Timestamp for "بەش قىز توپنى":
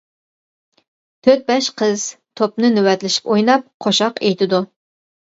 1.49-2.71